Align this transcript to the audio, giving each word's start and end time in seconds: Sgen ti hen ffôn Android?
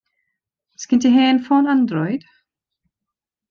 Sgen 0.81 0.99
ti 1.01 1.09
hen 1.15 1.37
ffôn 1.45 1.71
Android? 1.75 2.23